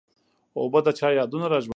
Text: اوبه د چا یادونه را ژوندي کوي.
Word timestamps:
اوبه 0.59 0.79
د 0.83 0.87
چا 0.99 1.07
یادونه 1.19 1.47
را 1.51 1.59
ژوندي 1.59 1.65
کوي. 1.65 1.69